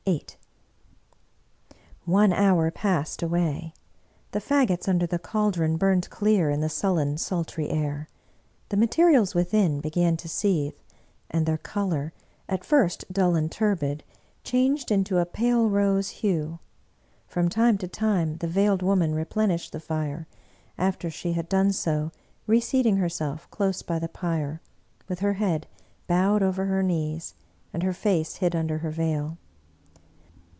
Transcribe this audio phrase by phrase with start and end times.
[0.07, 0.25] vni
[2.05, 3.71] One hour passed away;
[4.31, 8.09] the fagots under the caldron burned clear in the sullen, sultry air.
[8.69, 10.75] The materials within began to seethe,
[11.29, 12.13] and their color,
[12.49, 14.03] at first dull and turbid,
[14.43, 16.57] changed into a pale rose hue;
[17.27, 20.25] from time to time the Veiled Woman replenished the fire,
[20.79, 22.11] after she had done so
[22.47, 24.61] reseat ing herself close by the pyre,
[25.07, 25.67] with her head
[26.07, 27.35] bowed over her knees,
[27.71, 29.37] and her face hid under her veil.